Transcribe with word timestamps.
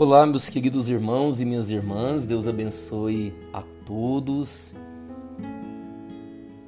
Olá, 0.00 0.24
meus 0.24 0.48
queridos 0.48 0.88
irmãos 0.88 1.40
e 1.40 1.44
minhas 1.44 1.70
irmãs, 1.70 2.24
Deus 2.24 2.46
abençoe 2.46 3.34
a 3.52 3.64
todos. 3.84 4.76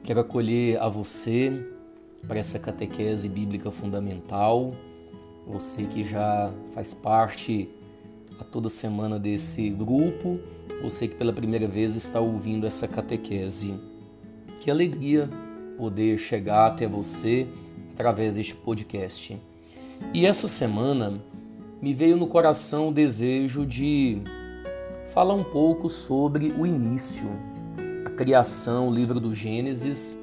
Quero 0.03 0.19
acolher 0.19 0.83
a 0.83 0.89
você 0.89 1.65
para 2.27 2.41
essa 2.41 2.59
catequese 2.59 3.29
bíblica 3.29 3.71
fundamental, 3.71 4.73
você 5.47 5.85
que 5.85 6.05
já 6.05 6.53
faz 6.75 6.93
parte 6.93 7.69
a 8.41 8.43
toda 8.43 8.69
semana 8.69 9.17
desse 9.17 9.71
grupo, 9.71 10.41
você 10.83 11.07
que 11.07 11.15
pela 11.15 11.33
primeira 11.33 11.69
vez 11.69 11.95
está 11.95 12.19
ouvindo 12.19 12.67
essa 12.67 12.89
catequese. 12.89 13.79
Que 14.61 14.73
alegria 14.73 15.31
poder 15.79 16.19
chegar 16.19 16.67
até 16.67 16.89
você 16.89 17.47
através 17.93 18.35
deste 18.35 18.57
podcast. 18.57 19.41
E 20.13 20.27
essa 20.27 20.49
semana 20.49 21.23
me 21.81 21.95
veio 21.95 22.17
no 22.17 22.27
coração 22.27 22.89
o 22.89 22.93
desejo 22.93 23.65
de 23.65 24.21
falar 25.09 25.35
um 25.35 25.45
pouco 25.45 25.89
sobre 25.89 26.53
o 26.53 26.67
início, 26.67 27.29
a 28.05 28.11
criação, 28.11 28.89
o 28.89 28.95
livro 28.95 29.19
do 29.19 29.35
Gênesis. 29.35 30.19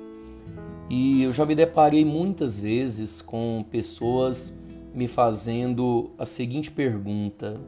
E 0.89 1.23
eu 1.23 1.33
já 1.33 1.45
me 1.45 1.55
deparei 1.55 2.05
muitas 2.05 2.59
vezes 2.59 3.21
com 3.21 3.65
pessoas 3.71 4.57
me 4.93 5.07
fazendo 5.07 6.11
a 6.17 6.25
seguinte 6.25 6.69
pergunta: 6.69 7.59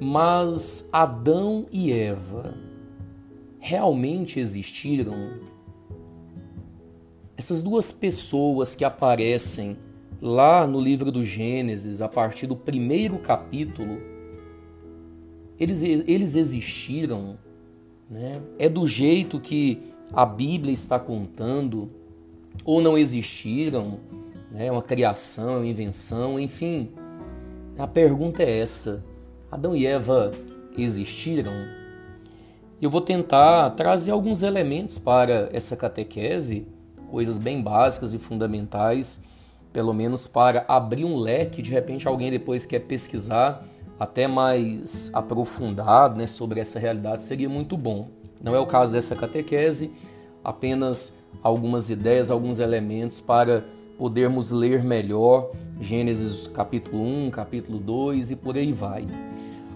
Mas 0.00 0.88
Adão 0.92 1.66
e 1.70 1.92
Eva 1.92 2.54
realmente 3.60 4.40
existiram? 4.40 5.40
Essas 7.36 7.62
duas 7.62 7.92
pessoas 7.92 8.74
que 8.74 8.84
aparecem 8.84 9.76
lá 10.22 10.68
no 10.68 10.80
livro 10.80 11.10
do 11.10 11.24
Gênesis, 11.24 12.00
a 12.00 12.08
partir 12.08 12.46
do 12.46 12.54
primeiro 12.54 13.18
capítulo, 13.18 13.98
eles, 15.58 15.82
eles 15.82 16.36
existiram, 16.36 17.36
né? 18.08 18.40
é 18.56 18.68
do 18.68 18.86
jeito 18.86 19.40
que 19.40 19.82
a 20.12 20.24
Bíblia 20.24 20.72
está 20.72 20.96
contando, 21.00 21.90
ou 22.64 22.80
não 22.80 22.96
existiram, 22.96 23.98
né? 24.52 24.66
é 24.66 24.72
uma 24.72 24.82
criação, 24.82 25.54
é 25.54 25.56
uma 25.56 25.66
invenção, 25.66 26.38
enfim. 26.38 26.92
A 27.76 27.88
pergunta 27.88 28.44
é 28.44 28.60
essa: 28.60 29.04
Adão 29.50 29.74
e 29.74 29.86
Eva 29.86 30.30
existiram? 30.78 31.52
Eu 32.80 32.90
vou 32.90 33.00
tentar 33.00 33.70
trazer 33.70 34.12
alguns 34.12 34.44
elementos 34.44 34.98
para 34.98 35.48
essa 35.52 35.76
catequese, 35.76 36.66
coisas 37.10 37.38
bem 37.38 37.60
básicas 37.60 38.14
e 38.14 38.18
fundamentais 38.18 39.24
pelo 39.72 39.92
menos 39.92 40.26
para 40.26 40.64
abrir 40.68 41.04
um 41.04 41.16
leque, 41.16 41.62
de 41.62 41.70
repente 41.70 42.06
alguém 42.06 42.30
depois 42.30 42.66
quer 42.66 42.80
pesquisar 42.80 43.66
até 43.98 44.26
mais 44.26 45.10
aprofundado 45.14 46.16
né, 46.16 46.26
sobre 46.26 46.60
essa 46.60 46.78
realidade, 46.78 47.22
seria 47.22 47.48
muito 47.48 47.76
bom. 47.76 48.08
Não 48.42 48.54
é 48.54 48.58
o 48.58 48.66
caso 48.66 48.92
dessa 48.92 49.14
catequese, 49.14 49.94
apenas 50.42 51.16
algumas 51.42 51.90
ideias, 51.90 52.30
alguns 52.30 52.58
elementos 52.58 53.20
para 53.20 53.64
podermos 53.96 54.50
ler 54.50 54.82
melhor 54.82 55.52
Gênesis 55.80 56.48
capítulo 56.48 57.02
1, 57.02 57.30
capítulo 57.30 57.78
2 57.78 58.32
e 58.32 58.36
por 58.36 58.56
aí 58.56 58.72
vai. 58.72 59.06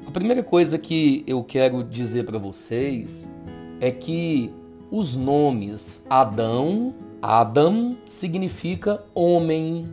A 0.07 0.11
primeira 0.11 0.43
coisa 0.43 0.79
que 0.79 1.23
eu 1.27 1.45
quero 1.45 1.85
dizer 1.85 2.25
para 2.25 2.39
vocês 2.39 3.33
é 3.81 3.91
que 3.91 4.53
os 4.91 5.17
nomes 5.17 6.05
Adão 6.09 6.95
Adam 7.29 7.97
significa 8.07 9.03
homem 9.13 9.89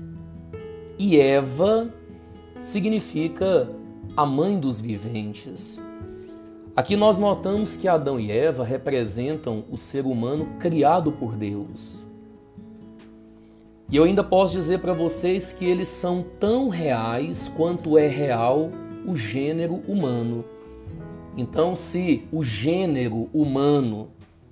e 1.00 1.20
Eva 1.20 1.92
significa 2.62 3.67
a 4.16 4.23
mãe 4.23 4.59
dos 4.59 4.80
viventes. 4.80 5.81
Aqui 6.76 6.95
nós 6.95 7.17
notamos 7.17 7.76
que 7.76 7.88
Adão 7.88 8.20
e 8.20 8.32
Eva 8.32 8.64
representam 8.64 9.66
o 9.71 9.77
ser 9.77 10.05
humano 10.05 10.45
criado 10.60 11.11
por 11.11 11.36
Deus. 11.36 12.05
E 13.89 13.98
eu 13.98 14.04
ainda 14.04 14.23
posso 14.23 14.54
dizer 14.54 14.77
para 14.77 14.94
vocês 14.94 15.54
que 15.54 15.65
eles 15.65 15.88
são 15.88 16.23
tão 16.39 16.70
reais 16.70 17.52
quanto 17.58 17.98
é 17.98 18.05
real 18.05 18.70
o 19.08 19.17
gênero 19.17 19.82
humano. 19.88 20.45
Então, 21.36 21.76
se 21.76 22.27
o 22.32 22.44
gênero 22.44 23.27
humano 23.33 24.10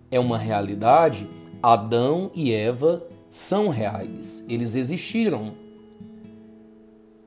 é 0.10 0.20
uma 0.20 0.40
realidade, 0.40 1.30
Adão 1.62 2.32
e 2.34 2.52
Eva 2.52 3.06
são 3.30 3.70
reais, 3.70 4.44
eles 4.50 4.76
existiram. 4.76 5.54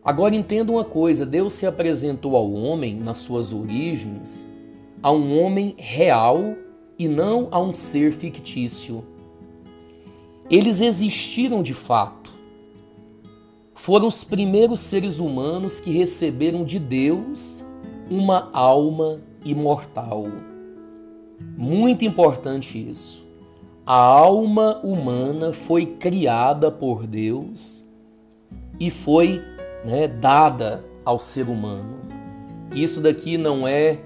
Agora 0.05 0.35
entenda 0.35 0.73
uma 0.73 0.85
coisa: 0.85 1.25
Deus 1.25 1.53
se 1.53 1.67
apresentou 1.67 2.37
ao 2.37 2.53
homem, 2.53 2.97
nas 2.97 3.19
suas 3.19 3.53
origens, 3.53 4.49
a 5.03 5.13
um 5.13 5.39
homem 5.39 5.75
real 5.79 6.57
e 6.99 7.09
não 7.09 7.49
a 7.51 7.61
um 7.61 7.73
ser 7.73 8.13
fictício. 8.13 9.05
Eles 10.51 10.81
existiram 10.81 11.63
de 11.63 11.73
fato. 11.73 12.33
Foram 13.75 14.09
os 14.09 14.25
primeiros 14.25 14.81
seres 14.81 15.19
humanos 15.19 15.79
que 15.79 15.91
receberam 15.91 16.65
de 16.65 16.79
Deus 16.79 17.65
uma 18.11 18.51
alma 18.53 19.21
imortal. 19.45 20.27
Muito 21.57 22.05
importante 22.05 22.79
isso. 22.91 23.24
A 23.87 23.97
alma 23.97 24.81
humana 24.83 25.53
foi 25.53 25.85
criada 25.85 26.71
por 26.71 27.07
Deus 27.07 27.85
e 28.81 28.91
foi 28.91 29.43
né, 29.85 30.09
dada 30.09 30.83
ao 31.05 31.19
ser 31.19 31.51
humano. 31.51 31.99
Isso 32.75 33.03
daqui 33.03 33.37
não 33.37 33.69
é, 33.69 34.01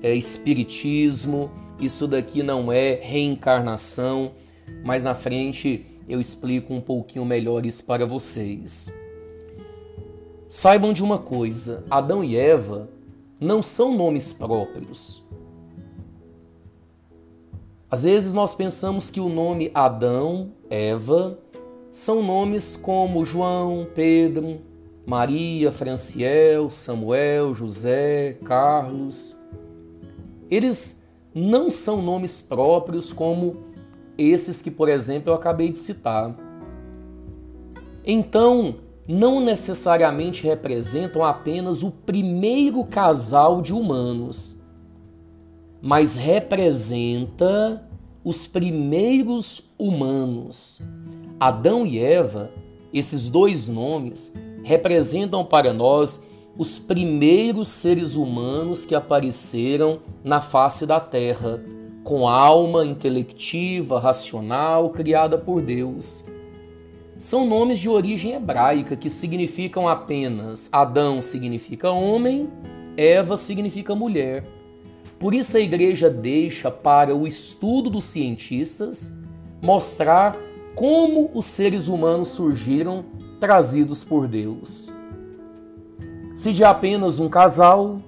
é 0.00 0.14
espiritismo, 0.14 1.50
isso 1.80 2.06
daqui 2.06 2.44
não 2.44 2.70
é 2.70 2.94
reencarnação, 3.02 4.30
mas 4.84 5.02
na 5.02 5.16
frente 5.16 5.84
eu 6.08 6.20
explico 6.20 6.72
um 6.72 6.80
pouquinho 6.80 7.24
melhor 7.24 7.66
isso 7.66 7.84
para 7.84 8.06
vocês. 8.06 8.94
Saibam 10.48 10.92
de 10.92 11.02
uma 11.02 11.18
coisa: 11.18 11.84
Adão 11.90 12.22
e 12.22 12.36
Eva 12.36 12.88
não 13.40 13.64
são 13.64 13.96
nomes 13.96 14.32
próprios. 14.32 15.23
Às 17.94 18.02
vezes 18.02 18.34
nós 18.34 18.56
pensamos 18.56 19.08
que 19.08 19.20
o 19.20 19.28
nome 19.28 19.70
Adão, 19.72 20.50
Eva, 20.68 21.38
são 21.92 22.24
nomes 22.24 22.76
como 22.76 23.24
João, 23.24 23.86
Pedro, 23.94 24.60
Maria, 25.06 25.70
Franciel, 25.70 26.70
Samuel, 26.70 27.54
José, 27.54 28.36
Carlos. 28.44 29.40
Eles 30.50 31.04
não 31.32 31.70
são 31.70 32.02
nomes 32.02 32.40
próprios 32.40 33.12
como 33.12 33.58
esses 34.18 34.60
que, 34.60 34.72
por 34.72 34.88
exemplo, 34.88 35.30
eu 35.30 35.34
acabei 35.36 35.70
de 35.70 35.78
citar. 35.78 36.36
Então, 38.04 38.74
não 39.06 39.38
necessariamente 39.38 40.42
representam 40.42 41.22
apenas 41.22 41.84
o 41.84 41.92
primeiro 41.92 42.84
casal 42.86 43.62
de 43.62 43.72
humanos 43.72 44.63
mas 45.84 46.16
representa 46.16 47.86
os 48.24 48.46
primeiros 48.46 49.68
humanos. 49.78 50.80
Adão 51.38 51.84
e 51.84 51.98
Eva, 51.98 52.50
esses 52.90 53.28
dois 53.28 53.68
nomes, 53.68 54.32
representam 54.62 55.44
para 55.44 55.74
nós 55.74 56.22
os 56.56 56.78
primeiros 56.78 57.68
seres 57.68 58.16
humanos 58.16 58.86
que 58.86 58.94
apareceram 58.94 60.00
na 60.24 60.40
face 60.40 60.86
da 60.86 60.98
terra, 60.98 61.62
com 62.02 62.26
alma 62.26 62.86
intelectiva, 62.86 64.00
racional, 64.00 64.88
criada 64.88 65.36
por 65.36 65.60
Deus. 65.60 66.24
São 67.18 67.46
nomes 67.46 67.78
de 67.78 67.90
origem 67.90 68.32
hebraica 68.32 68.96
que 68.96 69.10
significam 69.10 69.86
apenas 69.86 70.70
Adão 70.72 71.20
significa 71.20 71.90
homem, 71.90 72.48
Eva 72.96 73.36
significa 73.36 73.94
mulher. 73.94 74.44
Por 75.18 75.34
isso 75.34 75.56
a 75.56 75.60
igreja 75.60 76.10
deixa 76.10 76.70
para 76.70 77.14
o 77.14 77.26
estudo 77.26 77.88
dos 77.88 78.04
cientistas 78.04 79.16
mostrar 79.62 80.36
como 80.74 81.30
os 81.32 81.46
seres 81.46 81.88
humanos 81.88 82.28
surgiram 82.28 83.04
trazidos 83.38 84.02
por 84.02 84.26
Deus. 84.26 84.92
Se 86.34 86.52
de 86.52 86.64
apenas 86.64 87.20
um 87.20 87.28
casal, 87.28 88.02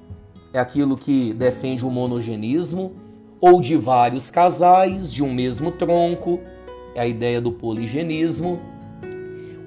é 0.52 0.58
aquilo 0.58 0.96
que 0.96 1.32
defende 1.32 1.86
o 1.86 1.90
monogenismo, 1.90 2.92
ou 3.40 3.60
de 3.60 3.76
vários 3.76 4.30
casais 4.30 5.12
de 5.12 5.22
um 5.22 5.32
mesmo 5.32 5.70
tronco, 5.70 6.40
é 6.94 7.00
a 7.00 7.06
ideia 7.06 7.40
do 7.40 7.52
poligenismo. 7.52 8.58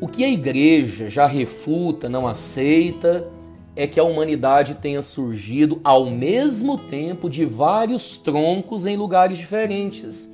O 0.01 0.07
que 0.07 0.23
a 0.23 0.29
igreja 0.29 1.09
já 1.09 1.25
refuta, 1.25 2.09
não 2.09 2.27
aceita, 2.27 3.27
é 3.75 3.87
que 3.87 3.99
a 3.99 4.03
humanidade 4.03 4.75
tenha 4.75 5.01
surgido 5.01 5.79
ao 5.83 6.09
mesmo 6.09 6.77
tempo 6.77 7.29
de 7.29 7.45
vários 7.45 8.17
troncos 8.17 8.85
em 8.85 8.97
lugares 8.97 9.37
diferentes. 9.37 10.33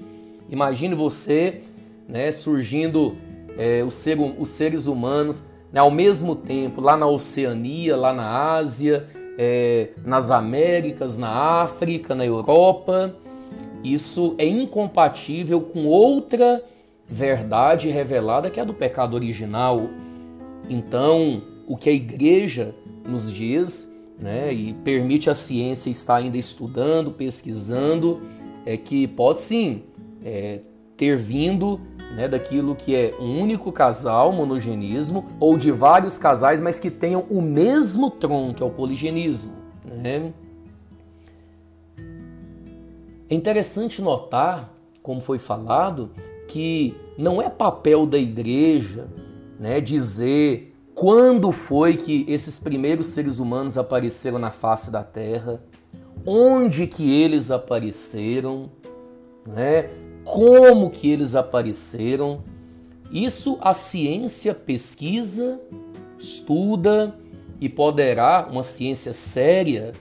Imagine 0.50 0.96
você 0.96 1.62
né, 2.08 2.32
surgindo 2.32 3.16
é, 3.58 3.84
os, 3.84 4.04
os 4.40 4.50
seres 4.50 4.88
humanos 4.88 5.46
né, 5.72 5.80
ao 5.80 5.92
mesmo 5.92 6.36
tempo 6.36 6.82
lá 6.82 6.96
na 6.96 7.08
Oceania, 7.08 7.96
lá 7.96 8.14
na 8.14 8.54
Ásia, 8.54 9.08
é, 9.38 9.90
nas 10.04 10.32
Américas, 10.32 11.18
na 11.18 11.30
África, 11.30 12.16
na 12.16 12.26
Europa. 12.26 13.14
Isso 13.84 14.36
é 14.38 14.46
incompatível 14.46 15.62
com 15.62 15.86
outra 15.86 16.64
verdade 17.08 17.90
revelada 17.90 18.50
que 18.50 18.60
é 18.60 18.64
a 18.64 18.66
do 18.66 18.74
pecado 18.74 19.14
original. 19.14 19.90
Então, 20.70 21.44
o 21.68 21.76
que 21.76 21.90
a 21.90 21.94
igreja 21.94 22.76
nos 23.06 23.32
diz, 23.32 23.94
né, 24.20 24.54
e 24.54 24.74
permite 24.74 25.30
a 25.30 25.34
ciência 25.34 25.90
estar 25.90 26.18
ainda 26.18 26.38
estudando, 26.38 27.12
pesquisando, 27.12 28.22
é 28.66 28.78
que 28.78 29.08
pode 29.08 29.42
sim 29.42 29.84
é, 30.24 30.62
ter 30.96 31.18
vindo 31.18 31.80
né, 32.16 32.28
daquilo 32.28 32.76
que 32.76 32.96
é 32.96 33.16
um 33.20 33.42
único 33.42 33.72
casal, 33.72 34.32
monogenismo, 34.32 35.26
ou 35.40 35.58
de 35.58 35.72
vários 35.72 36.18
casais, 36.18 36.62
mas 36.62 36.80
que 36.80 36.90
tenham 36.90 37.26
o 37.30 37.42
mesmo 37.42 38.10
tronco, 38.10 38.56
que 38.56 38.64
é 38.64 38.66
o 38.66 38.72
poligenismo. 38.72 39.54
Né? 39.84 40.34
É 43.30 43.36
interessante 43.36 44.02
notar, 44.02 44.74
como 45.02 45.20
foi 45.20 45.38
falado, 45.38 46.12
que 46.48 46.96
não 47.18 47.42
é 47.42 47.50
papel 47.50 48.06
da 48.06 48.18
igreja 48.18 49.08
né, 49.60 49.82
dizer 49.82 50.75
quando 51.06 51.52
foi 51.52 51.98
que 51.98 52.26
esses 52.28 52.60
primeiros 52.60 53.06
seres 53.10 53.38
humanos 53.38 53.78
apareceram 53.78 54.40
na 54.40 54.50
face 54.50 54.90
da 54.90 55.04
Terra, 55.04 55.62
onde 56.26 56.88
que 56.88 57.22
eles 57.22 57.52
apareceram, 57.52 58.72
né? 59.46 59.92
como 60.24 60.90
que 60.90 61.08
eles 61.08 61.36
apareceram. 61.36 62.44
Isso 63.12 63.60
a 63.62 63.72
ciência 63.76 64.56
pesquisa, 64.56 65.62
estuda 66.18 67.16
e 67.62 67.70
poderá, 67.70 68.50
uma 68.52 68.64
ciência 68.64 69.14
séria, 69.14 69.92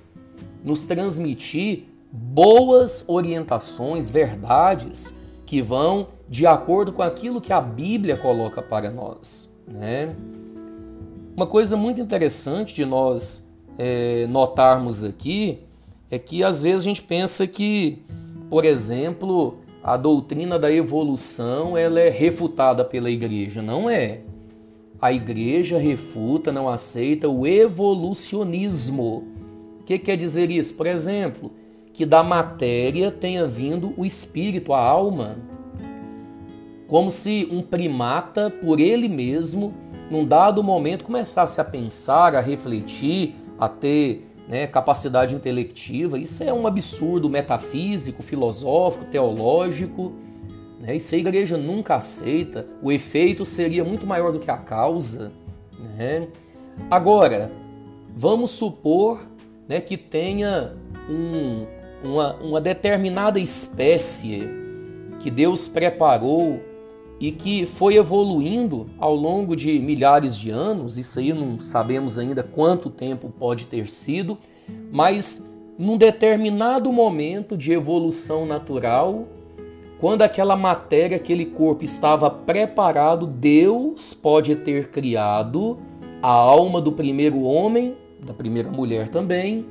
nos 0.64 0.86
transmitir 0.86 1.84
boas 2.10 3.04
orientações, 3.06 4.08
verdades 4.08 5.14
que 5.44 5.60
vão 5.60 6.08
de 6.26 6.46
acordo 6.46 6.94
com 6.94 7.02
aquilo 7.02 7.42
que 7.42 7.52
a 7.52 7.60
Bíblia 7.60 8.16
coloca 8.16 8.62
para 8.62 8.90
nós. 8.90 9.54
Né? 9.68 10.16
Uma 11.36 11.48
coisa 11.48 11.76
muito 11.76 12.00
interessante 12.00 12.72
de 12.76 12.84
nós 12.84 13.44
é, 13.76 14.24
notarmos 14.28 15.02
aqui 15.02 15.58
é 16.08 16.16
que 16.16 16.44
às 16.44 16.62
vezes 16.62 16.82
a 16.82 16.84
gente 16.84 17.02
pensa 17.02 17.44
que, 17.44 17.98
por 18.48 18.64
exemplo, 18.64 19.56
a 19.82 19.96
doutrina 19.96 20.60
da 20.60 20.70
evolução 20.70 21.76
ela 21.76 21.98
é 21.98 22.08
refutada 22.08 22.84
pela 22.84 23.10
igreja. 23.10 23.60
Não 23.60 23.90
é. 23.90 24.20
A 25.00 25.12
igreja 25.12 25.76
refuta, 25.76 26.52
não 26.52 26.68
aceita 26.68 27.28
o 27.28 27.44
evolucionismo. 27.44 29.24
O 29.80 29.84
que 29.84 29.98
quer 29.98 30.16
dizer 30.16 30.52
isso? 30.52 30.74
Por 30.74 30.86
exemplo, 30.86 31.50
que 31.92 32.06
da 32.06 32.22
matéria 32.22 33.10
tenha 33.10 33.44
vindo 33.44 33.92
o 33.96 34.06
espírito, 34.06 34.72
a 34.72 34.78
alma. 34.78 35.36
Como 36.86 37.10
se 37.10 37.48
um 37.50 37.60
primata, 37.60 38.50
por 38.50 38.78
ele 38.78 39.08
mesmo, 39.08 39.74
num 40.14 40.24
dado 40.24 40.62
momento, 40.62 41.04
começasse 41.04 41.60
a 41.60 41.64
pensar, 41.64 42.36
a 42.36 42.40
refletir, 42.40 43.34
a 43.58 43.68
ter 43.68 44.30
né, 44.46 44.64
capacidade 44.64 45.34
intelectiva. 45.34 46.16
Isso 46.16 46.44
é 46.44 46.52
um 46.52 46.68
absurdo 46.68 47.28
metafísico, 47.28 48.22
filosófico, 48.22 49.06
teológico. 49.06 50.12
Né? 50.78 50.94
Isso 50.94 51.16
a 51.16 51.18
igreja 51.18 51.56
nunca 51.56 51.96
aceita. 51.96 52.64
O 52.80 52.92
efeito 52.92 53.44
seria 53.44 53.84
muito 53.84 54.06
maior 54.06 54.30
do 54.30 54.38
que 54.38 54.48
a 54.48 54.56
causa. 54.56 55.32
Né? 55.98 56.28
Agora, 56.88 57.50
vamos 58.16 58.52
supor 58.52 59.18
né, 59.66 59.80
que 59.80 59.96
tenha 59.96 60.76
um, 61.10 61.66
uma, 62.04 62.34
uma 62.36 62.60
determinada 62.60 63.40
espécie 63.40 64.48
que 65.18 65.28
Deus 65.28 65.66
preparou 65.66 66.60
e 67.28 67.32
que 67.32 67.64
foi 67.64 67.96
evoluindo 67.96 68.84
ao 68.98 69.14
longo 69.14 69.56
de 69.56 69.78
milhares 69.78 70.36
de 70.36 70.50
anos, 70.50 70.98
isso 70.98 71.18
aí 71.18 71.32
não 71.32 71.58
sabemos 71.58 72.18
ainda 72.18 72.42
quanto 72.42 72.90
tempo 72.90 73.30
pode 73.30 73.64
ter 73.64 73.88
sido, 73.88 74.36
mas 74.92 75.50
num 75.78 75.96
determinado 75.96 76.92
momento 76.92 77.56
de 77.56 77.72
evolução 77.72 78.44
natural, 78.44 79.26
quando 79.98 80.20
aquela 80.20 80.54
matéria, 80.54 81.16
aquele 81.16 81.46
corpo 81.46 81.82
estava 81.82 82.28
preparado, 82.30 83.26
Deus 83.26 84.12
pode 84.12 84.54
ter 84.56 84.90
criado 84.90 85.78
a 86.20 86.28
alma 86.28 86.78
do 86.78 86.92
primeiro 86.92 87.40
homem, 87.40 87.96
da 88.20 88.34
primeira 88.34 88.70
mulher 88.70 89.08
também, 89.08 89.64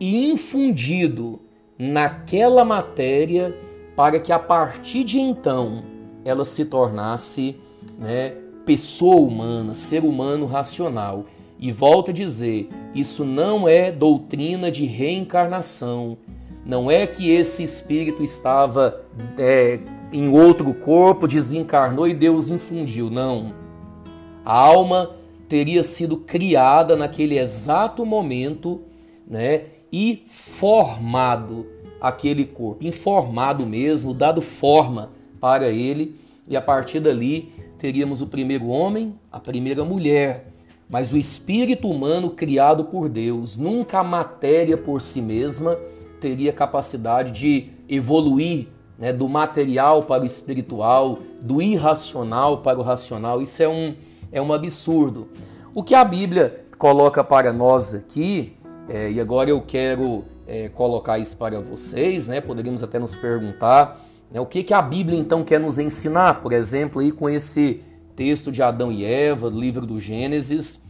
e 0.00 0.32
infundido 0.32 1.38
naquela 1.78 2.64
matéria 2.64 3.54
para 3.94 4.18
que 4.18 4.32
a 4.32 4.38
partir 4.40 5.04
de 5.04 5.20
então 5.20 5.91
ela 6.24 6.44
se 6.44 6.64
tornasse 6.64 7.56
né, 7.98 8.34
pessoa 8.64 9.16
humana, 9.16 9.74
ser 9.74 10.04
humano 10.04 10.46
racional. 10.46 11.26
E 11.58 11.70
volto 11.70 12.10
a 12.10 12.14
dizer, 12.14 12.68
isso 12.94 13.24
não 13.24 13.68
é 13.68 13.90
doutrina 13.92 14.70
de 14.70 14.84
reencarnação. 14.84 16.18
Não 16.64 16.90
é 16.90 17.06
que 17.06 17.30
esse 17.30 17.62
espírito 17.62 18.22
estava 18.22 19.02
é, 19.38 19.78
em 20.12 20.28
outro 20.28 20.72
corpo, 20.74 21.28
desencarnou 21.28 22.06
e 22.06 22.14
Deus 22.14 22.48
infundiu. 22.48 23.10
Não. 23.10 23.54
A 24.44 24.54
alma 24.54 25.10
teria 25.48 25.82
sido 25.82 26.16
criada 26.16 26.96
naquele 26.96 27.38
exato 27.38 28.04
momento 28.04 28.82
né, 29.26 29.64
e 29.92 30.24
formado 30.26 31.66
aquele 32.00 32.44
corpo, 32.44 32.84
informado 32.84 33.64
mesmo, 33.64 34.12
dado 34.12 34.42
forma 34.42 35.10
para 35.42 35.70
ele, 35.70 36.20
e 36.46 36.56
a 36.56 36.62
partir 36.62 37.00
dali 37.00 37.52
teríamos 37.76 38.22
o 38.22 38.28
primeiro 38.28 38.68
homem, 38.68 39.18
a 39.32 39.40
primeira 39.40 39.84
mulher. 39.84 40.52
Mas 40.88 41.12
o 41.12 41.16
espírito 41.16 41.88
humano 41.88 42.30
criado 42.30 42.84
por 42.84 43.08
Deus, 43.08 43.56
nunca 43.56 43.98
a 43.98 44.04
matéria 44.04 44.76
por 44.76 45.02
si 45.02 45.20
mesma 45.20 45.76
teria 46.20 46.52
capacidade 46.52 47.32
de 47.32 47.70
evoluir 47.88 48.68
né, 48.96 49.12
do 49.12 49.28
material 49.28 50.04
para 50.04 50.22
o 50.22 50.26
espiritual, 50.26 51.18
do 51.40 51.60
irracional 51.60 52.58
para 52.58 52.78
o 52.78 52.82
racional. 52.82 53.42
Isso 53.42 53.64
é 53.64 53.68
um, 53.68 53.96
é 54.30 54.40
um 54.40 54.52
absurdo. 54.52 55.26
O 55.74 55.82
que 55.82 55.96
a 55.96 56.04
Bíblia 56.04 56.66
coloca 56.78 57.24
para 57.24 57.52
nós 57.52 57.94
aqui, 57.94 58.52
é, 58.88 59.10
e 59.10 59.20
agora 59.20 59.50
eu 59.50 59.60
quero 59.60 60.22
é, 60.46 60.68
colocar 60.68 61.18
isso 61.18 61.36
para 61.36 61.58
vocês, 61.58 62.28
né, 62.28 62.40
poderíamos 62.40 62.84
até 62.84 63.00
nos 63.00 63.16
perguntar? 63.16 64.11
O 64.40 64.46
que, 64.46 64.62
que 64.62 64.72
a 64.72 64.80
Bíblia 64.80 65.18
então 65.18 65.44
quer 65.44 65.60
nos 65.60 65.78
ensinar, 65.78 66.40
por 66.40 66.52
exemplo, 66.52 67.00
aí 67.00 67.12
com 67.12 67.28
esse 67.28 67.82
texto 68.16 68.50
de 68.50 68.62
Adão 68.62 68.90
e 68.90 69.04
Eva, 69.04 69.48
livro 69.48 69.86
do 69.86 70.00
Gênesis? 70.00 70.84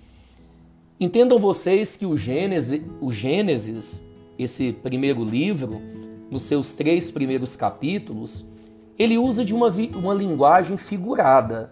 Entendam 1.00 1.40
vocês 1.40 1.96
que 1.96 2.06
o 2.06 2.16
Gênesis, 2.16 2.80
o 3.00 3.10
Gênesis, 3.10 4.00
esse 4.38 4.72
primeiro 4.72 5.24
livro, 5.24 5.82
nos 6.30 6.42
seus 6.42 6.72
três 6.72 7.10
primeiros 7.10 7.56
capítulos, 7.56 8.52
ele 8.96 9.18
usa 9.18 9.44
de 9.44 9.52
uma, 9.52 9.68
uma 9.96 10.14
linguagem 10.14 10.76
figurada 10.76 11.70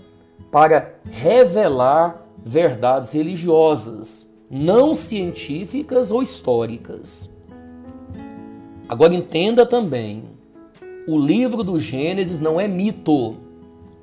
para 0.50 0.94
revelar 1.08 2.26
verdades 2.44 3.12
religiosas, 3.12 4.34
não 4.50 4.94
científicas 4.94 6.10
ou 6.10 6.20
históricas. 6.20 7.34
Agora 8.88 9.14
entenda 9.14 9.64
também 9.64 10.24
o 11.12 11.18
livro 11.18 11.64
do 11.64 11.78
Gênesis 11.78 12.40
não 12.40 12.60
é 12.60 12.68
mito. 12.68 13.36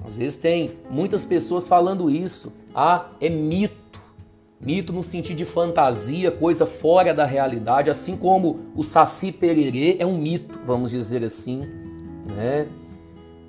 Às 0.05 0.17
vezes 0.17 0.35
tem 0.35 0.71
muitas 0.89 1.23
pessoas 1.23 1.67
falando 1.67 2.09
isso. 2.09 2.51
Ah, 2.75 3.07
é 3.21 3.29
mito. 3.29 3.99
Mito 4.59 4.91
no 4.91 5.01
sentido 5.01 5.37
de 5.37 5.45
fantasia, 5.45 6.31
coisa 6.31 6.65
fora 6.65 7.13
da 7.13 7.25
realidade, 7.25 7.89
assim 7.89 8.17
como 8.17 8.59
o 8.75 8.83
Saci 8.83 9.31
Pererê 9.31 9.97
é 9.99 10.05
um 10.05 10.17
mito, 10.17 10.59
vamos 10.65 10.91
dizer 10.91 11.23
assim, 11.23 11.61
né? 12.35 12.67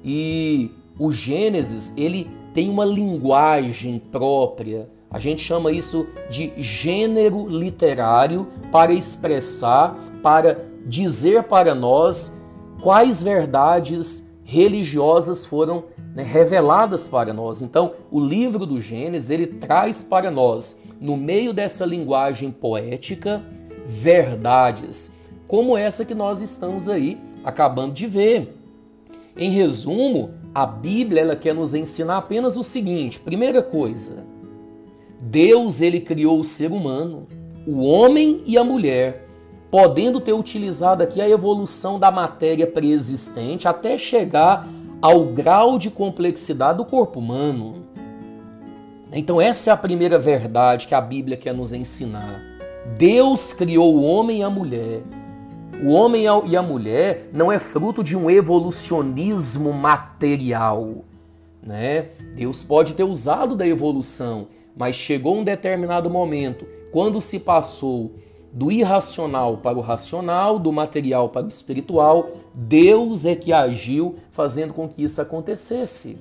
E 0.04 0.70
o 0.98 1.10
Gênesis, 1.10 1.94
ele 1.96 2.30
tem 2.54 2.68
uma 2.68 2.84
linguagem 2.84 3.98
própria. 3.98 4.88
A 5.10 5.18
gente 5.18 5.40
chama 5.40 5.72
isso 5.72 6.06
de 6.30 6.52
gênero 6.58 7.48
literário 7.48 8.46
para 8.70 8.92
expressar, 8.92 9.96
para 10.22 10.64
dizer 10.84 11.44
para 11.44 11.74
nós 11.74 12.37
quais 12.80 13.22
verdades 13.22 14.30
religiosas 14.44 15.44
foram 15.44 15.84
né, 16.14 16.22
reveladas 16.22 17.06
para 17.06 17.32
nós. 17.32 17.62
Então, 17.62 17.94
o 18.10 18.20
livro 18.20 18.64
do 18.64 18.80
Gênesis 18.80 19.30
ele 19.30 19.46
traz 19.46 20.02
para 20.02 20.30
nós, 20.30 20.82
no 21.00 21.16
meio 21.16 21.52
dessa 21.52 21.84
linguagem 21.84 22.50
poética, 22.50 23.42
verdades 23.86 25.18
como 25.48 25.78
essa 25.78 26.04
que 26.04 26.14
nós 26.14 26.42
estamos 26.42 26.88
aí 26.90 27.18
acabando 27.42 27.94
de 27.94 28.06
ver. 28.06 28.54
Em 29.34 29.50
resumo, 29.50 30.34
a 30.54 30.66
Bíblia 30.66 31.22
ela 31.22 31.36
quer 31.36 31.54
nos 31.54 31.74
ensinar 31.74 32.18
apenas 32.18 32.56
o 32.56 32.62
seguinte: 32.62 33.18
primeira 33.18 33.62
coisa, 33.62 34.26
Deus 35.20 35.80
ele 35.80 36.00
criou 36.00 36.38
o 36.38 36.44
ser 36.44 36.70
humano. 36.70 37.26
o 37.66 37.82
homem 37.82 38.42
e 38.46 38.56
a 38.56 38.64
mulher, 38.64 39.27
podendo 39.70 40.20
ter 40.20 40.32
utilizado 40.32 41.02
aqui 41.02 41.20
a 41.20 41.28
evolução 41.28 41.98
da 41.98 42.10
matéria 42.10 42.66
preexistente 42.66 43.68
até 43.68 43.98
chegar 43.98 44.66
ao 45.00 45.24
grau 45.26 45.78
de 45.78 45.90
complexidade 45.90 46.78
do 46.78 46.84
corpo 46.84 47.20
humano. 47.20 47.86
Então, 49.12 49.40
essa 49.40 49.70
é 49.70 49.72
a 49.72 49.76
primeira 49.76 50.18
verdade 50.18 50.86
que 50.86 50.94
a 50.94 51.00
Bíblia 51.00 51.36
quer 51.36 51.54
nos 51.54 51.72
ensinar. 51.72 52.42
Deus 52.96 53.52
criou 53.52 53.96
o 53.96 54.04
homem 54.04 54.40
e 54.40 54.42
a 54.42 54.50
mulher. 54.50 55.02
O 55.82 55.92
homem 55.92 56.24
e 56.46 56.56
a 56.56 56.62
mulher 56.62 57.28
não 57.32 57.52
é 57.52 57.58
fruto 57.58 58.02
de 58.02 58.16
um 58.16 58.28
evolucionismo 58.28 59.72
material. 59.72 61.04
Né? 61.62 62.08
Deus 62.34 62.62
pode 62.62 62.94
ter 62.94 63.04
usado 63.04 63.54
da 63.54 63.66
evolução, 63.66 64.48
mas 64.76 64.96
chegou 64.96 65.36
um 65.36 65.44
determinado 65.44 66.10
momento, 66.10 66.66
quando 66.90 67.20
se 67.20 67.38
passou 67.38 68.14
do 68.52 68.72
irracional 68.72 69.58
para 69.58 69.78
o 69.78 69.82
racional, 69.82 70.58
do 70.58 70.72
material 70.72 71.28
para 71.28 71.46
o 71.46 71.48
espiritual, 71.48 72.30
Deus 72.54 73.24
é 73.24 73.34
que 73.34 73.52
agiu 73.52 74.16
fazendo 74.32 74.72
com 74.72 74.88
que 74.88 75.02
isso 75.02 75.20
acontecesse. 75.20 76.18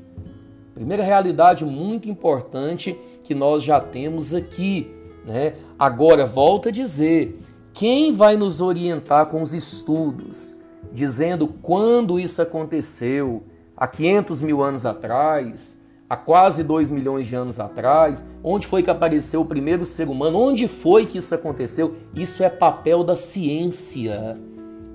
Primeira 0.74 1.04
realidade 1.04 1.66
muito 1.66 2.10
importante 2.10 2.98
que 3.24 3.34
nós 3.34 3.64
já 3.64 3.80
temos 3.80 4.34
aqui. 4.34 4.92
Né? 5.26 5.56
Agora, 5.80 6.26
volta 6.26 6.70
a 6.70 6.72
dizer: 6.72 7.42
quem 7.74 8.14
vai 8.14 8.38
nos 8.38 8.62
orientar 8.62 9.28
com 9.28 9.42
os 9.42 9.54
estudos, 9.54 10.56
dizendo 10.92 11.48
quando 11.48 12.20
isso 12.20 12.42
aconteceu, 12.42 13.44
há 13.76 13.88
500 13.88 14.42
mil 14.42 14.62
anos 14.62 14.86
atrás, 14.86 15.82
há 16.10 16.16
quase 16.16 16.64
2 16.64 16.90
milhões 16.90 17.28
de 17.28 17.36
anos 17.36 17.60
atrás, 17.60 18.26
onde 18.44 18.68
foi 18.68 18.82
que 18.82 18.90
apareceu 18.90 19.42
o 19.42 19.46
primeiro 19.46 19.84
ser 19.86 20.08
humano, 20.08 20.40
onde 20.40 20.68
foi 20.68 21.06
que 21.06 21.18
isso 21.18 21.34
aconteceu? 21.36 21.96
Isso 22.16 22.44
é 22.44 22.50
papel 22.50 23.04
da 23.04 23.18
ciência, 23.18 24.38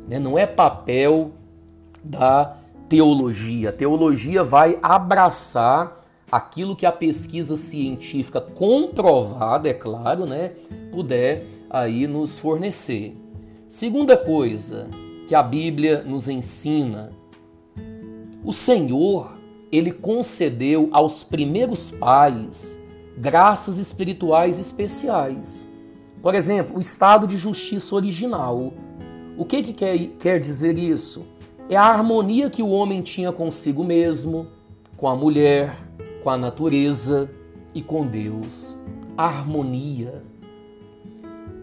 né? 0.08 0.18
não 0.18 0.38
é 0.38 0.46
papel 0.46 1.32
da 2.02 2.56
teologia. 2.88 3.68
A 3.68 3.72
teologia 3.72 4.42
vai 4.42 4.78
abraçar 4.82 6.00
aquilo 6.30 6.74
que 6.74 6.86
a 6.86 6.92
pesquisa 6.92 7.58
científica 7.58 8.40
comprovada, 8.40 9.68
é 9.68 9.74
claro, 9.74 10.24
né, 10.24 10.52
puder 10.90 11.44
aí 11.68 12.06
nos 12.06 12.38
fornecer. 12.38 13.14
Segunda 13.68 14.16
coisa 14.16 14.88
que 15.28 15.34
a 15.34 15.42
Bíblia 15.42 16.02
nos 16.02 16.28
ensina, 16.28 17.12
o 18.42 18.52
Senhor, 18.52 19.32
ele 19.72 19.90
concedeu 19.90 20.88
aos 20.92 21.24
primeiros 21.24 21.90
pais 21.90 22.78
graças 23.16 23.78
espirituais 23.78 24.58
especiais. 24.60 25.68
Por 26.20 26.34
exemplo, 26.34 26.76
o 26.76 26.80
estado 26.80 27.26
de 27.26 27.36
justiça 27.38 27.94
original. 27.94 28.72
O 29.36 29.44
que, 29.44 29.62
que 29.62 29.72
quer, 29.72 29.98
quer 30.18 30.38
dizer 30.38 30.78
isso? 30.78 31.26
é 31.68 31.76
a 31.76 31.84
harmonia 31.84 32.50
que 32.50 32.62
o 32.62 32.68
homem 32.68 33.00
tinha 33.00 33.32
consigo 33.32 33.82
mesmo, 33.82 34.46
com 34.94 35.08
a 35.08 35.16
mulher, 35.16 35.74
com 36.22 36.28
a 36.28 36.36
natureza 36.36 37.30
e 37.74 37.80
com 37.80 38.06
Deus. 38.06 38.76
Harmonia. 39.16 40.22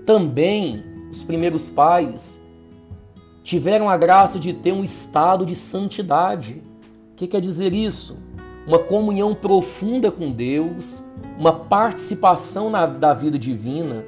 Também 0.06 0.84
os 1.12 1.22
primeiros 1.22 1.70
pais 1.70 2.44
tiveram 3.44 3.88
a 3.88 3.98
graça 3.98 4.40
de 4.40 4.52
ter 4.52 4.72
um 4.72 4.84
estado 4.84 5.46
de 5.46 5.56
santidade. 5.56 6.64
Que 7.20 7.28
quer 7.28 7.42
dizer 7.42 7.74
isso? 7.74 8.18
Uma 8.66 8.80
comunhão 8.80 9.36
profunda 9.36 10.10
com 10.10 10.32
Deus, 10.32 11.04
uma 11.38 11.52
participação 11.52 12.70
na, 12.70 12.86
da 12.86 13.14
vida 13.14 13.38
divina 13.38 14.06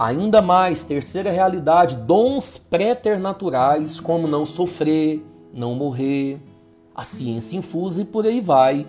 Ainda 0.00 0.40
mais, 0.40 0.82
terceira 0.82 1.30
realidade, 1.30 1.94
dons 1.94 2.56
preternaturais, 2.56 4.00
como 4.00 4.26
não 4.26 4.46
sofrer, 4.46 5.22
não 5.52 5.74
morrer, 5.74 6.40
a 6.94 7.04
ciência 7.04 7.58
infusa 7.58 8.00
e 8.00 8.06
por 8.06 8.24
aí 8.24 8.40
vai. 8.40 8.86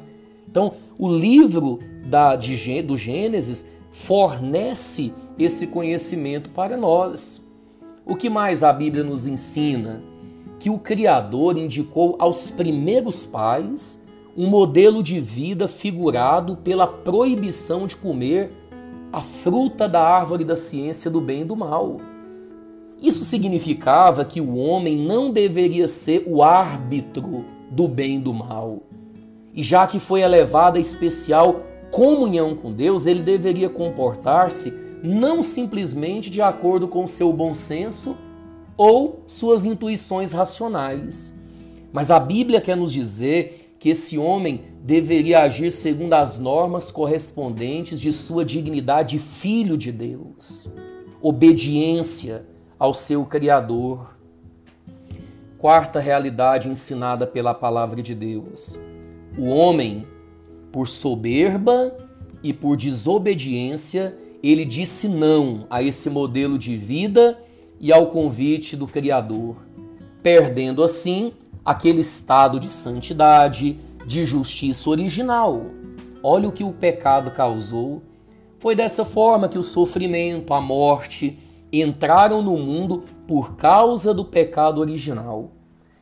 Então, 0.48 0.76
o 0.98 1.10
livro 1.10 1.80
da, 2.06 2.38
de, 2.38 2.82
do 2.82 2.98
Gênesis 2.98 3.66
fornece 3.92 5.14
esse 5.38 5.68
conhecimento 5.68 6.50
para 6.52 6.78
nós. 6.78 7.46
O 8.06 8.16
que 8.16 8.30
mais 8.30 8.64
a 8.64 8.72
Bíblia 8.72 9.04
nos 9.04 9.28
ensina? 9.28 10.02
Que 10.62 10.70
o 10.70 10.78
Criador 10.78 11.58
indicou 11.58 12.16
aos 12.20 12.52
primeiros 12.52 13.26
pais 13.26 14.06
um 14.38 14.46
modelo 14.46 15.02
de 15.02 15.20
vida 15.20 15.68
figurado 15.68 16.56
pela 16.56 16.86
proibição 16.86 17.88
de 17.88 17.96
comer 17.96 18.52
a 19.12 19.22
fruta 19.22 19.90
da 19.90 20.04
árvore 20.04 20.44
da 20.44 20.56
ciência 20.56 21.10
do 21.10 21.20
bem 21.20 21.42
e 21.42 21.46
do 21.46 21.56
mal. 21.56 22.00
Isso 23.02 23.26
significava 23.26 24.24
que 24.24 24.40
o 24.40 24.56
homem 24.56 24.96
não 24.96 25.32
deveria 25.32 25.88
ser 25.88 26.26
o 26.28 26.44
árbitro 26.44 27.44
do 27.72 27.88
bem 27.88 28.18
e 28.18 28.20
do 28.20 28.32
mal. 28.32 28.84
E 29.56 29.64
já 29.64 29.88
que 29.88 29.98
foi 29.98 30.22
elevada 30.22 30.78
a 30.78 30.82
especial 30.82 31.62
comunhão 31.90 32.56
com 32.56 32.72
Deus, 32.72 33.08
ele 33.08 33.24
deveria 33.24 33.68
comportar-se 33.68 34.72
não 35.02 35.42
simplesmente 35.42 36.30
de 36.30 36.40
acordo 36.40 36.88
com 36.88 37.08
seu 37.08 37.34
bom 37.34 37.56
senso 37.56 38.16
ou 38.78 39.24
suas 39.28 39.66
intuições 39.66 40.32
racionais. 40.32 41.40
Mas 41.92 42.10
a 42.10 42.20
Bíblia 42.20 42.62
quer 42.62 42.76
nos 42.76 42.92
dizer 42.94 43.76
que 43.80 43.90
esse 43.90 44.18
homem 44.18 44.62
deveria 44.84 45.42
agir 45.42 45.72
segundo 45.72 46.14
as 46.14 46.40
normas 46.40 46.92
correspondentes 46.92 48.00
de 48.00 48.14
sua 48.14 48.46
dignidade 48.46 49.18
de 49.18 49.24
filho 49.24 49.78
de 49.78 49.92
Deus, 49.92 50.72
obediência 51.22 52.46
ao 52.78 52.94
seu 52.94 53.26
Criador. 53.26 54.16
Quarta 55.58 56.00
realidade 56.00 56.68
ensinada 56.68 57.28
pela 57.28 57.54
palavra 57.54 58.02
de 58.02 58.16
Deus: 58.16 58.80
o 59.38 59.46
homem, 59.46 60.08
por 60.72 60.88
soberba 60.88 61.96
e 62.44 62.54
por 62.54 62.78
desobediência, 62.78 64.18
ele 64.42 64.66
disse 64.66 65.08
não 65.08 65.68
a 65.70 65.84
esse 65.84 66.10
modelo 66.10 66.58
de 66.58 66.76
vida 66.76 67.38
e 67.82 67.92
ao 67.92 68.08
convite 68.08 68.78
do 68.78 68.88
Criador, 68.88 69.58
perdendo 70.22 70.84
assim 70.84 71.34
aquele 71.66 72.02
estado 72.02 72.60
de 72.60 72.70
santidade, 72.70 73.80
de 74.06 74.24
justiça 74.24 74.88
original. 74.88 75.66
Olha 76.24 76.48
o 76.48 76.52
que 76.52 76.64
o 76.64 76.72
pecado 76.72 77.32
causou. 77.32 78.04
Foi 78.60 78.76
dessa 78.76 79.04
forma 79.04 79.50
que 79.50 79.58
o 79.58 79.64
sofrimento, 79.64 80.54
a 80.54 80.62
morte 80.62 81.40
entraram 81.74 82.44
no 82.44 82.56
mundo 82.56 83.04
por 83.28 83.56
causa 83.56 84.14
do 84.14 84.24
pecado 84.24 84.80
original. 84.80 85.50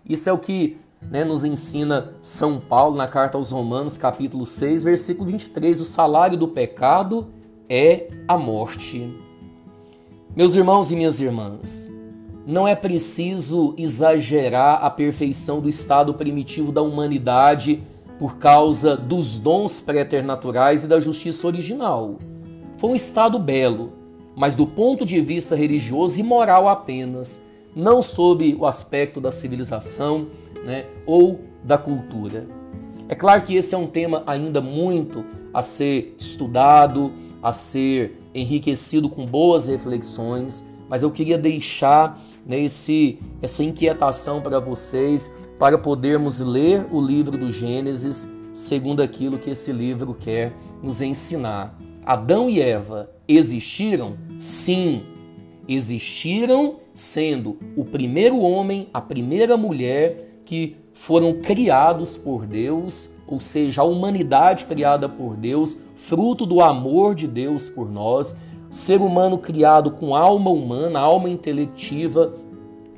Isso 0.06 0.30
é 0.30 0.34
o 0.34 0.38
que 0.38 0.78
né, 1.02 1.24
nos 1.24 1.46
ensina 1.46 2.14
São 2.22 2.60
Paulo 2.60 2.98
na 2.98 3.08
carta 3.08 3.38
aos 3.38 3.52
Romanos, 3.52 3.98
capítulo 3.98 4.46
6, 4.46 4.84
versículo 4.84 5.28
23. 5.30 5.80
O 5.80 5.86
salário 5.86 6.38
do 6.38 6.50
pecado 6.50 7.30
é 7.70 8.10
a 8.28 8.38
morte. 8.38 9.29
Meus 10.36 10.56
irmãos 10.56 10.92
e 10.92 10.96
minhas 10.96 11.20
irmãs, 11.20 11.92
não 12.46 12.68
é 12.68 12.76
preciso 12.76 13.74
exagerar 13.78 14.86
a 14.86 14.90
perfeição 14.90 15.60
do 15.60 15.68
estado 15.68 16.14
primitivo 16.14 16.72
da 16.72 16.84
humanidade 16.84 17.82
por 18.20 18.38
causa 18.38 18.96
dos 18.96 19.40
dons 19.40 19.82
preternaturais 19.82 20.84
e 20.84 20.88
da 20.88 21.00
justiça 21.00 21.48
original. 21.48 22.18
Foi 22.78 22.92
um 22.92 22.96
estado 22.96 23.40
belo, 23.40 23.92
mas 24.36 24.54
do 24.54 24.68
ponto 24.68 25.04
de 25.04 25.20
vista 25.20 25.56
religioso 25.56 26.20
e 26.20 26.24
moral 26.24 26.70
apenas, 26.70 27.44
não 27.76 28.04
sob 28.04 28.56
o 28.56 28.68
aspecto 28.68 29.20
da 29.20 29.32
civilização 29.32 30.28
né, 30.64 30.86
ou 31.08 31.40
da 31.64 31.78
cultura. 31.78 32.48
É 33.08 33.16
claro 33.16 33.42
que 33.42 33.56
esse 33.56 33.74
é 33.74 33.78
um 33.78 33.88
tema 33.88 34.24
ainda 34.28 34.62
muito 34.62 35.26
a 35.52 35.64
ser 35.64 36.14
estudado, 36.20 37.12
a 37.42 37.52
ser 37.52 38.19
enriquecido 38.34 39.10
com 39.10 39.26
boas 39.26 39.66
reflexões, 39.66 40.68
mas 40.88 41.04
eu 41.04 41.12
queria 41.12 41.38
deixar 41.38 42.22
né, 42.46 42.60
esse, 42.60 43.20
essa 43.42 43.64
inquietação 43.64 44.42
para 44.42 44.60
vocês, 44.60 45.34
para 45.58 45.78
podermos 45.78 46.40
ler 46.40 46.86
o 46.92 47.02
livro 47.02 47.38
do 47.38 47.52
Gênesis 47.52 48.30
segundo 48.54 49.02
aquilo 49.02 49.38
que 49.38 49.50
esse 49.50 49.72
livro 49.72 50.14
quer 50.14 50.54
nos 50.82 51.02
ensinar. 51.02 51.78
Adão 52.06 52.50
e 52.50 52.62
Eva 52.62 53.12
existiram? 53.28 54.18
Sim, 54.40 55.04
existiram 55.68 56.78
sendo 56.96 57.58
o 57.76 57.86
primeiro 57.86 58.40
homem, 58.40 58.90
a 58.94 59.00
primeira 59.00 59.56
mulher 59.56 60.42
que 60.44 60.76
foram 60.94 61.40
criados 61.40 62.18
por 62.18 62.46
Deus, 62.46 63.12
ou 63.30 63.40
seja, 63.40 63.82
a 63.82 63.86
humanidade 63.86 64.66
criada 64.66 65.08
por 65.08 65.38
Deus, 65.38 65.78
fruto 65.96 66.48
do 66.48 66.62
amor 66.62 67.14
de 67.14 67.28
Deus 67.28 67.70
por 67.70 67.88
nós, 67.88 68.36
ser 68.72 69.00
humano 69.02 69.38
criado 69.38 69.92
com 69.92 70.16
alma 70.16 70.50
humana, 70.50 71.00
alma 71.00 71.30
intelectiva 71.30 72.34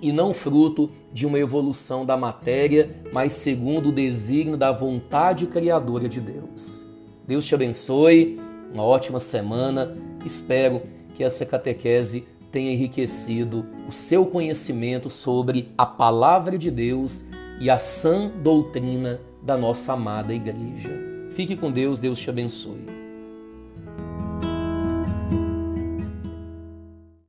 e 0.01 0.13
não 0.13 0.33
fruto 0.33 0.89
de 1.11 1.25
uma 1.27 1.37
evolução 1.37 2.05
da 2.05 2.15
matéria, 2.15 2.95
mas 3.11 3.33
segundo 3.33 3.89
o 3.89 3.91
desígnio 3.91 4.55
da 4.55 4.71
vontade 4.71 5.47
criadora 5.47 6.07
de 6.07 6.21
Deus. 6.21 6.85
Deus 7.27 7.45
te 7.45 7.53
abençoe, 7.53 8.39
uma 8.73 8.83
ótima 8.83 9.19
semana. 9.19 9.97
Espero 10.25 10.81
que 11.13 11.25
essa 11.25 11.45
catequese 11.45 12.25
tenha 12.49 12.71
enriquecido 12.71 13.65
o 13.87 13.91
seu 13.91 14.25
conhecimento 14.25 15.09
sobre 15.09 15.73
a 15.77 15.85
palavra 15.85 16.57
de 16.57 16.71
Deus 16.71 17.25
e 17.59 17.69
a 17.69 17.77
sã 17.77 18.31
doutrina 18.41 19.19
da 19.41 19.57
nossa 19.57 19.93
amada 19.93 20.33
igreja. 20.33 20.91
Fique 21.31 21.55
com 21.55 21.71
Deus, 21.71 21.99
Deus 21.99 22.19
te 22.19 22.29
abençoe. 22.29 22.90